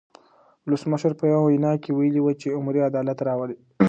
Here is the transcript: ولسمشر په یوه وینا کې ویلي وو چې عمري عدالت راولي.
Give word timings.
ولسمشر 0.65 1.11
په 1.19 1.25
یوه 1.31 1.45
وینا 1.47 1.71
کې 1.83 1.89
ویلي 1.93 2.21
وو 2.21 2.31
چې 2.41 2.55
عمري 2.57 2.81
عدالت 2.89 3.19
راولي. 3.27 3.57